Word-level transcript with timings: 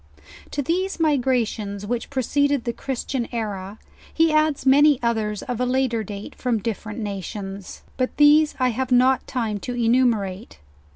To 0.49 0.63
these 0.63 0.99
migrations 0.99 1.85
which 1.85 2.09
preceded 2.09 2.63
the 2.63 2.73
Christian 2.73 3.27
era, 3.31 3.77
he 4.11 4.33
adds 4.33 4.65
many 4.65 4.99
others 5.03 5.43
of 5.43 5.61
a 5.61 5.63
later 5.67 6.03
date 6.03 6.33
from 6.33 6.57
different 6.57 6.97
na 6.97 7.19
tions, 7.21 7.83
but 7.97 8.17
these 8.17 8.55
I 8.59 8.69
have 8.69 8.91
not 8.91 9.27
time 9.27 9.59
to 9.59 9.75
enumerate. 9.75 10.57